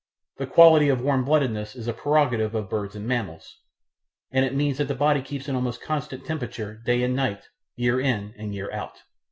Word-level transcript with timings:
The 0.37 0.47
quality 0.47 0.89
of 0.89 0.99
warm 1.03 1.23
bloodedness 1.25 1.75
is 1.75 1.87
a 1.87 1.93
prerogative 1.93 2.55
of 2.55 2.71
birds 2.71 2.95
and 2.95 3.05
mammals, 3.05 3.57
and 4.31 4.43
it 4.43 4.55
means 4.55 4.79
that 4.79 4.87
the 4.87 4.95
body 4.95 5.21
keeps 5.21 5.47
an 5.47 5.53
almost 5.55 5.79
constant 5.79 6.25
temperature, 6.25 6.73
day 6.83 7.03
and 7.03 7.15
night, 7.15 7.49
year 7.75 7.99
in 8.01 8.33
and 8.35 8.51
year 8.51 8.73
out. 8.73 9.03